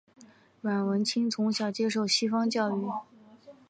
[0.61, 2.89] 阮文清从小接受西方教育。